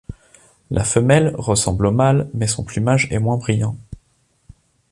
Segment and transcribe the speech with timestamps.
[0.71, 3.77] La femelle ressemble au mâle mais son plumage est moins brillant.